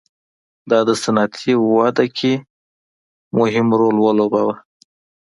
دا 0.69 0.79
د 0.87 0.89
صنعتي 1.03 1.53
وده 1.77 2.05
کې 2.17 2.33
مهم 3.37 3.67
رول 3.79 3.95
ولوباوه. 3.99 4.55